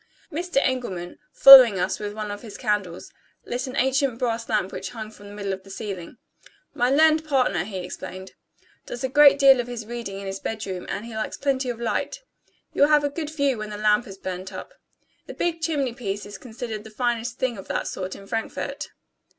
Mr. 0.31 0.57
Engelman, 0.63 1.19
following 1.31 1.77
us 1.79 1.99
with 1.99 2.15
one 2.15 2.31
of 2.31 2.41
his 2.41 2.57
candles, 2.57 3.13
lit 3.45 3.67
an 3.67 3.75
ancient 3.75 4.17
brass 4.17 4.49
lamp 4.49 4.71
which 4.71 4.89
hung 4.89 5.11
from 5.11 5.27
the 5.27 5.33
middle 5.35 5.53
of 5.53 5.61
the 5.61 5.69
ceiling. 5.69 6.17
"My 6.73 6.89
learned 6.89 7.23
partner," 7.23 7.63
he 7.65 7.77
explained, 7.77 8.31
"does 8.87 9.03
a 9.03 9.09
great 9.09 9.37
deal 9.37 9.59
of 9.59 9.67
his 9.67 9.85
reading 9.85 10.19
in 10.19 10.25
his 10.25 10.39
bedroom, 10.39 10.87
and 10.89 11.05
he 11.05 11.13
likes 11.15 11.37
plenty 11.37 11.69
of 11.69 11.79
light. 11.79 12.17
You 12.73 12.81
will 12.81 12.89
have 12.89 13.03
a 13.03 13.09
good 13.11 13.29
view 13.29 13.59
when 13.59 13.69
the 13.69 13.77
lamp 13.77 14.05
has 14.05 14.17
burnt 14.17 14.51
up. 14.51 14.73
The 15.27 15.35
big 15.35 15.61
chimney 15.61 15.93
piece 15.93 16.25
is 16.25 16.39
considered 16.39 16.83
the 16.83 16.89
finest 16.89 17.37
thing 17.37 17.59
of 17.59 17.67
that 17.67 17.87
sort 17.87 18.15
in 18.15 18.25
Frankfort." 18.25 18.87